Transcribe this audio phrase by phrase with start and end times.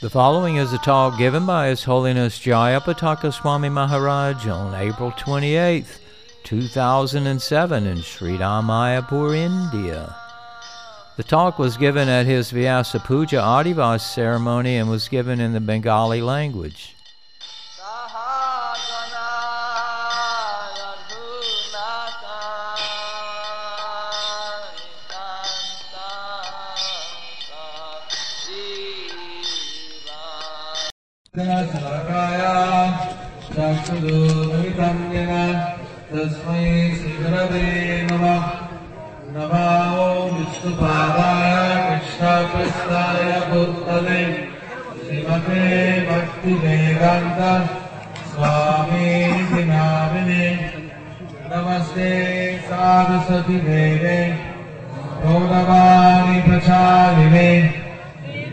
[0.00, 5.98] The following is a talk given by His Holiness Jayapataka Swami Maharaj on April 28th,
[6.48, 10.16] 2007 in Sridham Mayapur, India.
[11.18, 15.60] The talk was given at his Vyasa Puja Adivas ceremony and was given in the
[15.60, 16.94] Bengali language.
[33.50, 34.37] Thank you.
[36.18, 36.62] तस्मै
[36.96, 37.66] श्रीगुरवे
[38.10, 38.46] नमः।
[39.34, 40.06] नमो
[40.38, 44.22] विष्णुपादाय कृष्णकृष्णाय भूतले
[44.98, 45.62] श्रीमते
[46.10, 47.40] भक्तिवेदान्त
[48.28, 50.46] स्वामी नामिने
[51.52, 52.10] नमस्ते
[52.58, 54.20] सारस्वती देवे।
[55.22, 57.50] गौरवाणि प्रचारिणे।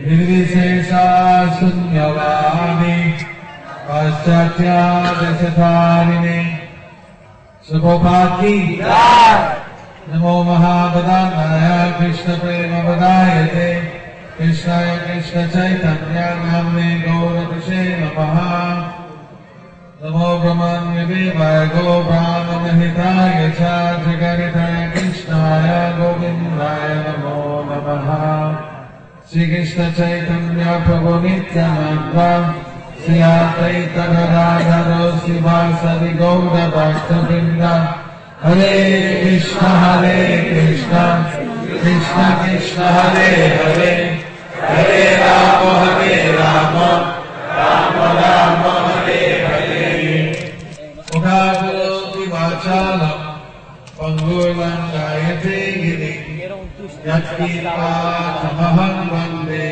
[0.06, 1.04] निर्विशेषा
[3.88, 6.55] पाश्चात्यादशधारिणे।
[7.68, 8.56] शुभोपाधि
[10.08, 11.64] नमो महाबदानाय
[11.98, 13.70] कृष्ण प्रेम बदायते
[14.36, 18.38] कृष्णाय कृष्ण चैतन्या नामने गौरविषे नमः।
[20.02, 23.72] नमो ब्रह्मान्यदेवाय गोब्राह्मणहिताय च
[24.04, 28.14] जगरिताय कृष्णाय गोविन्दाय नमो नमः।
[29.32, 32.65] श्रीकृष्णचैतन्य प्रभो नित्यानन्द।
[33.06, 34.88] श्री अद्वैत गदाधर
[35.24, 37.60] शिवासदि गौर भक्तवृन्द
[38.44, 38.70] हरे
[39.20, 40.14] कृष्ण हरे
[40.46, 41.02] कृष्ण
[41.82, 43.92] कृष्ण कृष्ण हरे हरे
[44.70, 46.74] हरे राम हरे राम
[47.58, 49.84] राम राम हरे हरे
[51.18, 53.22] उदाकरोति वाचालम्
[54.00, 56.42] पङ्गुर्लङ्गायते गिरिम्
[57.06, 59.70] यत्कीर्तामहं वंदे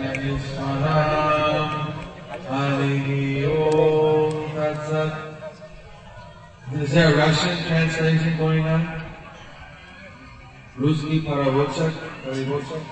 [2.49, 3.09] हरिः
[3.49, 5.27] ॐ तत्सत्
[6.71, 8.83] Is there a Russian translation going on?
[10.79, 11.93] Ruski Paravochak?
[12.23, 12.83] Paravochak?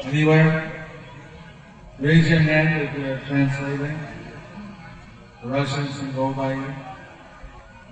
[0.00, 0.86] Anywhere?
[2.00, 3.98] Raise your hand if you're translating.
[5.42, 6.74] The Russians can go by you.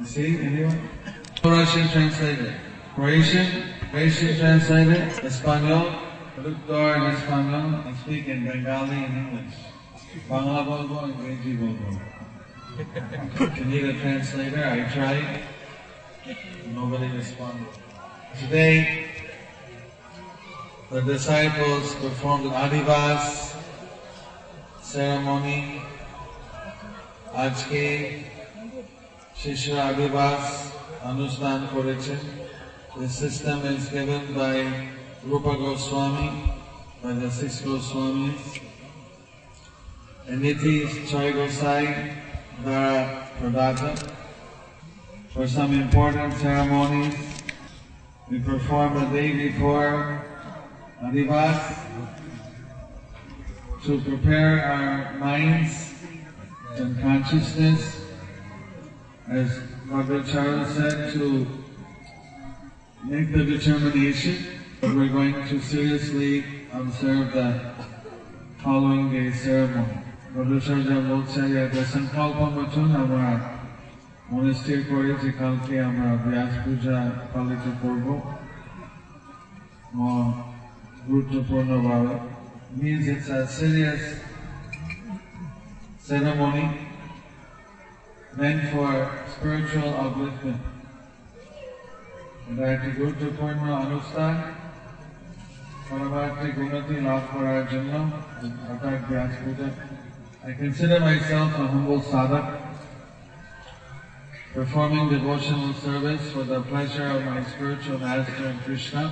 [0.00, 0.88] You see, anyone?
[1.44, 2.54] Russian translator.
[2.94, 5.92] Croatian, Croatian translated, Espanol,
[6.36, 9.54] Lukdor in Espanol, and speak in Bengali and English.
[10.28, 12.00] Bangla Bogo and Greji Bogo.
[13.56, 14.64] you need a translator?
[14.64, 15.42] I tried.
[16.74, 17.68] Nobody responded.
[18.40, 19.06] Today,
[20.90, 23.54] the disciples performed an Adivas
[24.82, 25.82] ceremony.
[27.32, 28.24] Ajke
[29.36, 30.72] Shishra Adivas
[31.02, 32.49] Anustan Korechen.
[32.96, 34.88] The system is given by
[35.24, 36.52] Rupa Goswami,
[37.00, 38.60] by the six Goswamis.
[40.26, 42.16] And Niti Chai Gosai,
[42.64, 44.12] Pradata.
[45.32, 47.14] For some important ceremonies,
[48.28, 50.24] we perform the day before
[51.00, 51.86] Adivas
[53.84, 55.94] to prepare our minds
[56.74, 58.04] and consciousness,
[59.28, 61.59] as Mother Charles said, to
[63.03, 64.45] make the determination
[64.81, 67.49] that we're going to seriously observe the
[68.63, 69.97] following day ceremony.
[70.35, 73.29] মধুচর্যা বলছে যে একটা সংকল্প মতন আমরা
[74.31, 76.97] মনে স্থির করি যে কালকে আমরা ব্যাস পূজা
[77.31, 78.07] পালিত করব
[81.07, 82.13] গুরুত্বপূর্ণভাবে
[82.79, 84.03] means it's a serious
[85.99, 86.65] ceremony
[88.37, 88.91] meant for
[89.27, 90.61] spiritual upliftment.
[92.49, 94.35] এটা একটি গুরুত্বপূর্ণ অনুষ্ঠান
[95.89, 97.93] পরবর্তী গুণতি লাভ করার জন্য
[98.69, 99.69] অর্থাৎ ব্যাস পূজা
[100.47, 102.45] I consider myself a humble sadhak,
[104.53, 109.03] performing devotional service for the pleasure of my spiritual master and Krishna.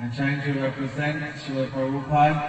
[0.00, 2.40] I'm trying to represent Srila Prabhupada.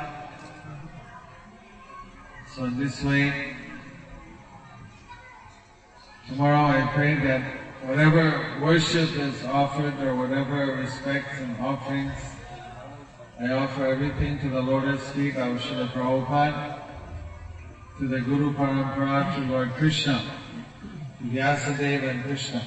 [2.56, 3.56] So in this way,
[6.30, 8.24] tomorrow I pray that whatever
[8.62, 12.20] worship is offered or whatever respects and offerings
[13.40, 16.80] I I offer everything to the Lotus feet of Srila Prabhupada,
[18.00, 20.24] to the Guru Parampara, to Lord Krishna,
[21.20, 22.66] to Vyasadeva and Krishna,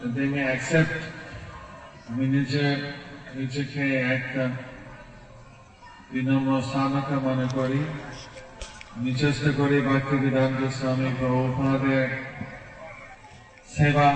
[0.00, 0.96] that they may accept
[2.10, 2.64] আমি নিজে
[3.38, 3.84] নিজেকে
[4.16, 4.44] একটা
[6.12, 7.82] বিনম্র স্থানকে মনে করি
[8.96, 12.08] আমি চেষ্টা করি ভক্তি বেদান্ত স্বামী প্রভুপাদের
[13.73, 14.09] সেবা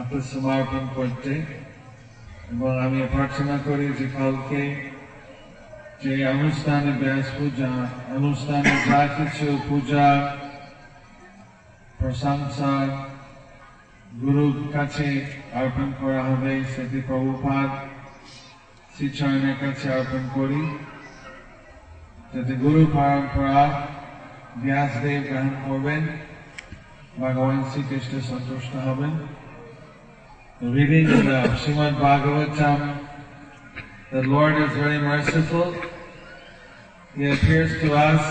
[0.00, 1.32] আত্মসমর্পণ করতে
[2.52, 4.62] এবং আমি প্রার্থনা করি যে কালকে
[6.02, 7.72] যে অনুষ্ঠানে ব্যাস পূজা,
[8.16, 10.06] অনুষ্ঠানে যা কিছু পূজা,
[11.98, 12.72] প্রশংসা
[14.22, 15.08] গুরুর কাছে
[15.54, 17.68] অর্পণ করা হবে, সেটি প্রভুপাদ
[18.94, 20.62] শ্রীচরণের কাছে অর্পণ করি।
[22.32, 23.62] যাতে গুরু পরম্পরা
[24.64, 26.02] ব্যাসদেব গ্রহণ করবেন।
[27.21, 29.13] ভগবান শ্রীকৃষ্ণ সন্তুষ্ট হবেন
[30.61, 32.79] Reading in the Srimad Bhagavatam,
[34.11, 35.67] the Lord is very merciful.
[37.15, 38.23] He appears to us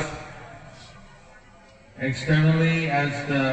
[1.99, 3.45] externally as the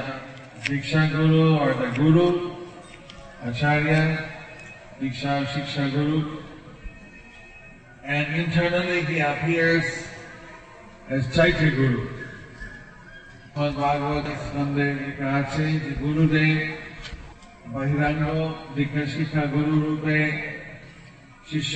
[0.65, 2.27] Diksha Guru or the Guru,
[3.43, 4.01] Acharya,
[4.99, 6.43] Diksha Shiksha Guru.
[8.03, 9.85] And internally he appears
[11.07, 12.18] as Chaitya Guru.
[13.50, 14.86] Srimad Bhagavad Skande
[15.30, 16.58] আছে যে গুরুদেব
[17.72, 18.24] বহিরাঙ্গ
[18.76, 20.18] দীক্ষা গুরু রূপে
[21.48, 21.74] শিষ্য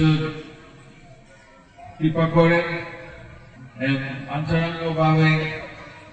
[1.96, 2.24] কৃপা
[3.86, 5.32] এবং অন্তরঙ্গ ভাবে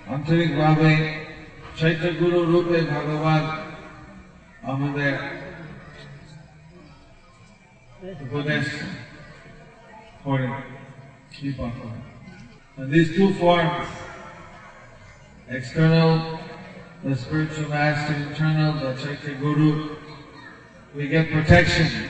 [0.08, 0.92] আন্তরিক ভাবে
[1.80, 3.44] চৈত্য গুরু রূপে ভগবান
[4.64, 5.14] আমাদের
[8.26, 8.66] উপদেশ
[10.26, 10.54] করেন
[11.34, 11.68] কৃপা
[12.78, 13.88] And these two forms,
[15.52, 16.40] external,
[17.04, 19.98] the spiritual master, internal, the Chaitya Guru.
[20.96, 22.10] We get protection.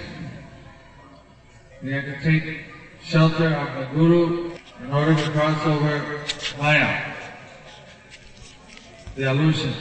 [1.82, 2.66] We have to take
[3.04, 4.52] shelter of the Guru
[4.84, 6.24] in order to cross over
[6.60, 7.16] Maya,
[9.16, 9.74] the illusion.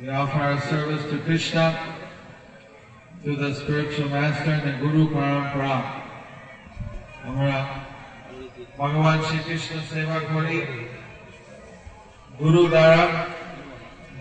[0.00, 1.96] We offer our service to Krishna,
[3.24, 6.02] to the spiritual master and the Guru Parampara.
[7.28, 7.58] আমরা
[8.78, 10.58] ভগবান Krishna Seva করি
[12.42, 13.02] গুরু দ্বারা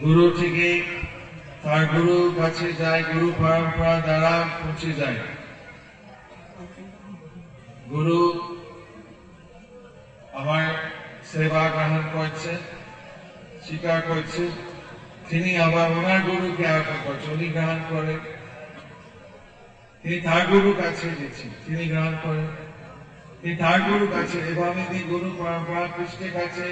[0.03, 0.67] গুরু থেকে
[1.63, 5.19] তার গুরু কাছে যায়, গুরু পরম্পরা দ্বারা পৌঁছে যায়।
[7.91, 8.19] গুরু
[10.39, 10.65] আমার
[11.31, 12.51] সেবা গ্রহণ করছে,
[13.65, 14.43] স্বীকার করছে।
[15.29, 18.15] তিনি আবার ওনার গুরুকে আরম্ভ করছে, উনি গ্রহণ করে।
[20.01, 22.49] তিনি তার গুরু কাছে দিচ্ছেন তিনি গ্রহণ করেন
[23.39, 26.67] তিনি তার গুরু কাছে এভাবে তিনি গুরু পরম্পরা কৃষ্ণের কাছে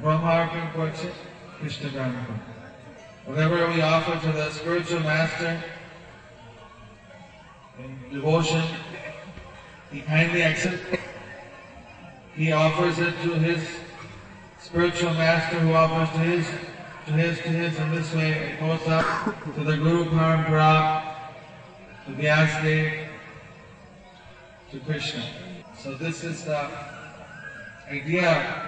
[0.00, 1.12] Brahmarpin Prakshit
[1.58, 2.24] Krishna Dharma.
[3.24, 5.60] Whatever we offer to the spiritual master
[7.80, 8.62] in devotion,
[9.90, 11.00] he kindly accepts.
[12.36, 13.66] He offers it to his
[14.60, 16.46] spiritual master who offers to his,
[17.06, 21.16] to his, to his, and this way it goes up to the Guru Parampara,
[22.06, 23.08] to Vyasadeva,
[24.70, 25.24] to Krishna.
[25.76, 26.70] So this is the
[27.90, 28.67] idea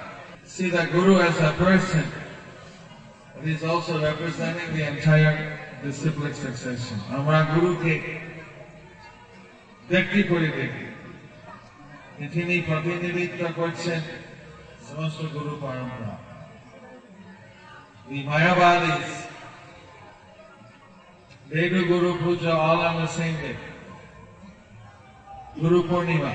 [0.51, 2.05] See the Guru as a person,
[3.37, 6.99] but he's also representing the entire disciplic succession.
[7.19, 7.95] আমরা গুরুকে
[9.91, 10.87] ব্যক্তি করে দেখি
[12.35, 14.01] তিনি প্রতিনিধিত্ব করছেন
[14.89, 16.15] সমস্ত গুরু পরম্পরা
[18.09, 19.09] The Mayavadis,
[21.51, 23.57] they do Guru Puja all on the same day.
[25.61, 26.33] Guru Purnima.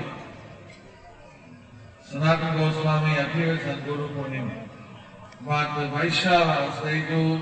[2.15, 4.69] Sanatana Goswami appears on Guru Purnima.
[5.41, 7.41] But the Vaishnavas, they do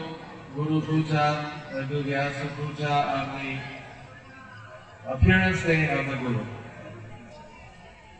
[0.56, 3.60] Guru Puja, they do Vyasa Puja on the
[5.14, 6.44] appearance day of the Guru.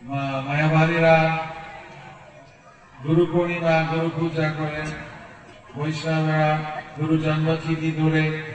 [0.06, 1.18] Mayavadira
[3.02, 4.86] Guru Purnima, Guru Puja Kore,
[5.76, 8.46] Vaishnavara, Guru Janmachiti Dure,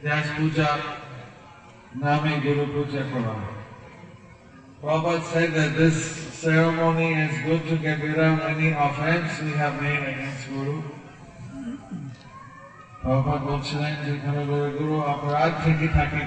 [0.00, 0.82] Vyasa Puja,
[1.96, 3.58] Nami Guru Puja Kora.
[4.80, 9.74] Prabhupada said that this ceremony is good to get rid of any offense we have
[9.82, 10.76] made against Guru.
[13.02, 14.40] Prabhupada বলছিলেন যেখানে
[14.78, 16.22] গুরু অপরাধ থেকে থাকে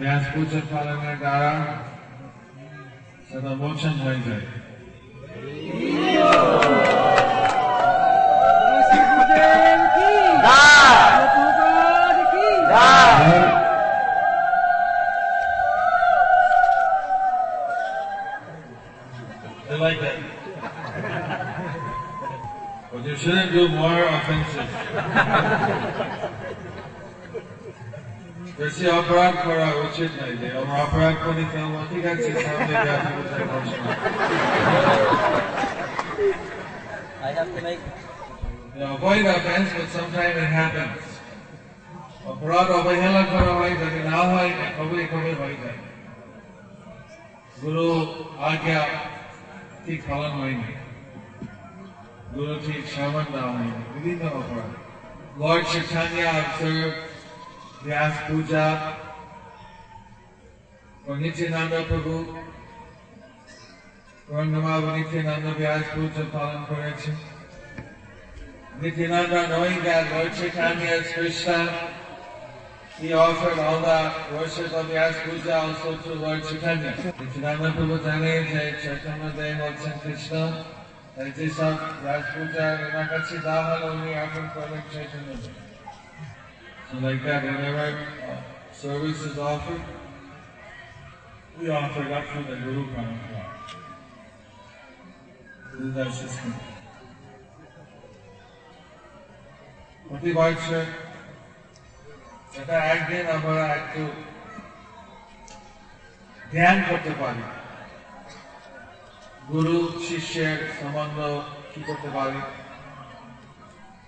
[0.00, 1.52] ব্যাস পূজা পালনের দ্বারা
[3.28, 4.46] সেটা মোচন হয়ে যায়
[23.19, 24.69] shouldn't do more offensive.
[28.59, 33.41] বেশি অপরাধ করা উচিত নয় যে আমরা অপরাধ করি ফেলবো ঠিক আছে সামনে ব্যাস পূজার
[33.51, 33.83] প্রশ্ন
[37.27, 37.81] I have to make
[38.77, 41.03] You avoid offense, but sometimes it happens.
[42.31, 45.79] অপরাধ অবহেলা করা হয় যদি না হয় কবে কবে হয়ে যায়
[47.61, 47.87] গুরু
[48.49, 48.81] আজ্ঞা
[49.83, 50.69] ঠিক পালন হয়নি
[52.32, 54.70] শ্রবণ দেওয়া হয়নি বিভিন্ন অপরাধ
[55.42, 56.98] Lord Chaitanya observed
[57.84, 58.66] Vyas Puja
[61.04, 62.18] for Nityananda Prabhu.
[64.28, 67.10] Gurunamav Nityananda Vyas Puja পালন করেছে
[68.82, 71.58] Nityananda, knowing that Lord Chaitanya is Krishna,
[73.00, 74.00] he offered all the
[74.34, 76.92] worship of Vyas Puja also to Lord Chaitanya.
[77.20, 79.94] Nityananda Prabhu জানে যে Chaitanya Dev হচ্ছেন
[81.15, 85.55] কৃষ্ণ তাই যেসব Vyas Puja ওনার কাছে দেওয়া হলো উনি অর্পণ করলেন Chaitanya Dev.
[86.87, 87.87] So like that, whenever
[88.23, 88.37] uh,
[88.73, 89.83] service is offered,
[91.57, 93.43] we offer it up for the Guru Parampara.
[95.71, 96.53] This is our system.
[100.07, 100.85] প্রতি বছর
[102.53, 104.03] সেটা একদিন আমরা একটু
[106.53, 107.43] ধ্যান করতে পারি
[109.49, 109.77] গুরু
[110.07, 111.17] শিষ্যের সম্বন্ধ
[111.71, 112.39] কি করতে পারি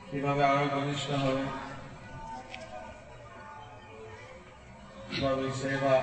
[0.10, 1.46] কিভাবে আরো ঘনিষ্ঠ হবে
[5.10, 5.96] কিভাবে সেবা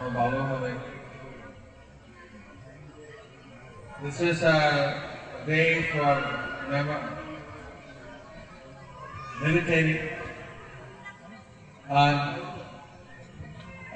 [0.00, 0.72] ও ভালো হবে
[4.04, 4.58] This is a
[5.46, 6.14] day for
[6.68, 7.08] mem-
[9.40, 10.00] meditating
[11.94, 12.14] on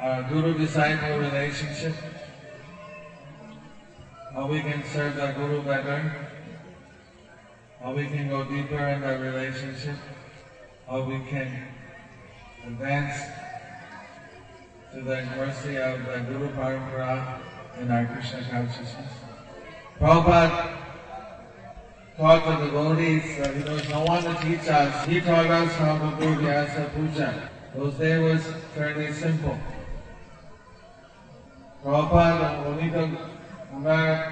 [0.00, 1.94] our guru disciple relationship,
[4.33, 6.27] how we can serve the guru better,
[7.81, 9.95] how we can go deeper in that relationship,
[10.89, 11.67] how we can
[12.65, 13.21] advance
[14.91, 17.39] to the mercy of the Guru Parampara
[17.79, 19.11] in our Krishna consciousness.
[19.99, 20.77] Prabhupada
[22.17, 25.05] taught the devotees that he was no one to teach us.
[25.07, 27.49] He taught us how to do Vyasa Puja.
[27.75, 29.57] Those days was fairly simple.
[31.83, 32.87] Prabhupada, উনি
[33.75, 34.31] ওনার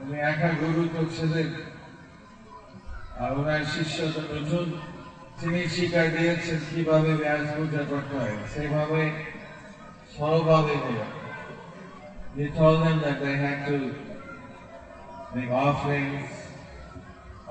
[0.00, 1.00] উনি একা গুরু তো
[3.18, 4.78] আর ওনার শিষ্য নতুন
[5.40, 9.10] তিনি শিক্ষা দিয়েছেন কীভাবে ব্যাস পূজা করতে হয়। সেভাবে
[10.16, 11.04] সরলভাবে হলো।
[12.36, 13.76] He told them that they had to
[15.34, 16.28] make offerings,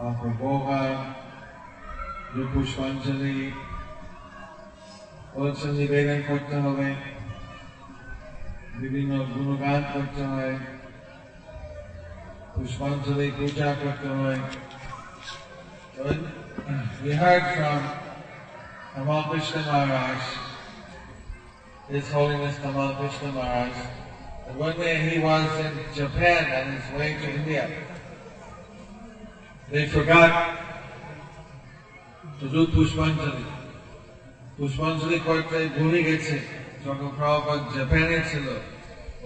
[0.06, 0.82] offer boga,
[2.36, 2.44] do
[6.28, 7.11] করতে হবে।
[8.82, 10.56] বিভিন্ন গুণগান করতে হয়
[12.54, 14.42] পুষ্পাঞ্জলি পূজা করতে হয়
[17.04, 17.82] We heard from
[18.94, 20.22] Tamal Krishna Maharaj,
[21.94, 23.76] His Holiness Tamal Krishna Maharaj,
[24.46, 27.66] that one day he was in Japan on his way to India.
[29.72, 30.32] They forgot
[32.40, 33.46] to do Pushpanjali.
[34.58, 36.40] Pushpanjali korte bhuli geche.
[36.85, 38.47] যখন প্রভুপাদ জাপানে ছিল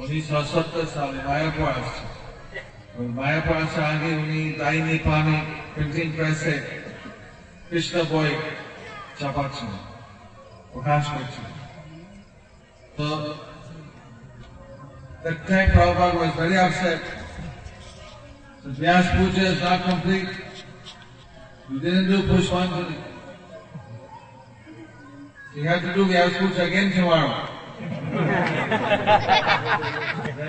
[0.00, 2.04] উনিশশো সত্তর সালে মায়াপুর আসছে
[2.99, 5.37] ওই মায়াপুর আসার আগে উনি দাইনি পানি
[5.75, 6.54] প্রিন্টিং প্রেসে
[7.69, 8.30] কৃষ্ণ বই
[9.19, 9.73] চাপাচ্ছেন
[10.73, 11.49] প্রকাশ করছেন
[12.97, 13.07] তো
[15.23, 17.02] That time Prabhupada was very upset.
[18.64, 20.30] The Vyas Puja is not complete.
[21.69, 22.97] You didn't do Pushpanjali.
[25.54, 27.49] You have to do Vyas Puja again tomorrow.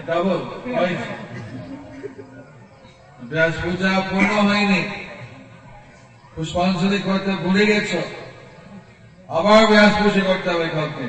[0.07, 1.05] Double, twice.
[3.31, 4.81] ব্যাস পূজা পূর্ণ হয়নি
[6.33, 7.91] পুষ্পাঞ্জলি করতে ভুলে গেছ
[9.37, 11.07] আবার ব্যাস পুজো করতে হবে কালকে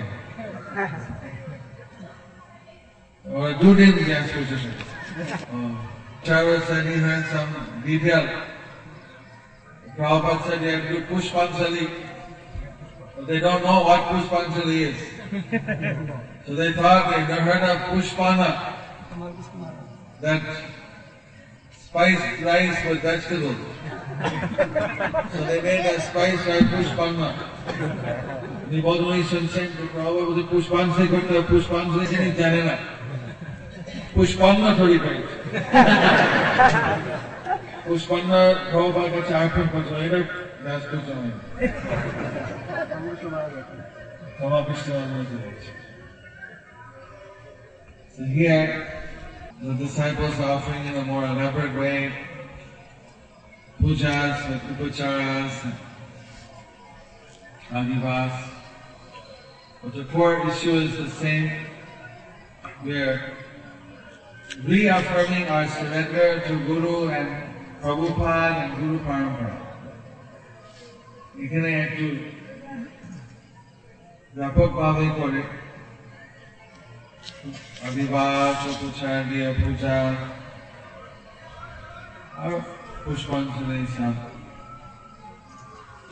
[3.25, 4.57] or দুদিন ব্যাস পুজো
[6.25, 7.53] Trevor said he had some
[7.85, 8.25] detail.
[9.97, 11.85] Prabhupada said you have to do Pushpanjali,
[13.18, 14.98] But they don't know what Pushpanjali is.
[16.46, 18.74] so they thought they'd heard of Pushpanna,
[20.22, 20.42] that
[21.82, 23.58] spiced rice with vegetables.
[25.34, 27.34] so they made a spiced rice Pushpanna.
[28.70, 32.78] Ni bodhuni shansen kukrawa bodhi Pushpanjali kutta Pushpanjali kini janena.
[34.14, 35.26] Pushpanna thodi paid.
[37.88, 41.42] Pushpanna Prabhupada ka charpam pajoyna Ben kocamayım.
[44.40, 44.66] Tamam.
[48.18, 48.88] So here,
[49.62, 52.12] the disciples are offering in a more elaborate way
[53.80, 55.74] pujas, upacharas,
[57.72, 58.50] adivas.
[59.84, 61.52] But the core issue is the same.
[62.84, 63.38] We're
[64.66, 69.67] reaffirming our surrender to Guru and Prabhupada and Guru Parampara.
[71.38, 72.06] এখানে একটু
[74.36, 75.42] ব্যাপকভাবে করে।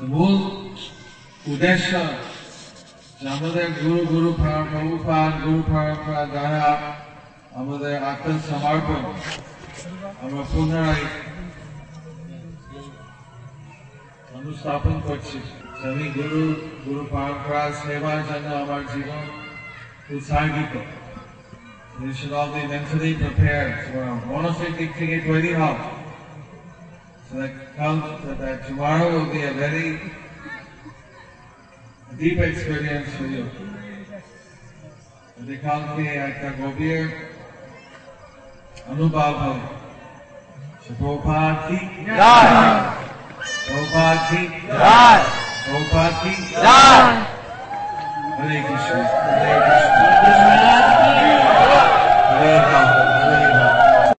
[0.07, 0.37] মূল
[1.47, 1.91] উদ্দেশ্য
[3.29, 6.67] আমাদের গুরু গুরু প্রভুপাদ গুরু পরম্পরা দ্বারা
[7.55, 9.03] আমাদের আত্মসমর্পণ
[10.21, 11.05] আমরা পুনরায়
[14.44, 15.38] অনুস্থাপন করছি
[15.88, 16.42] আমি গুরু
[16.84, 19.22] গুরু পরম্পরা সেবার জন্য আমার জীবন
[20.10, 20.74] উৎসর্গিত
[22.00, 25.76] We should all be mentally prepared for a monastery থেকে তৈরি হও
[27.26, 29.88] So that comes that, that tomorrow will be a very
[32.12, 33.44] deep experience for you.
[35.36, 37.02] যদি কালকে একটা গভীর
[38.92, 39.62] অনুভব হয়
[43.67, 44.41] गोपाल की
[45.67, 46.33] गोपाल की
[48.37, 50.14] हरे कृष्ण हरे कृष्ण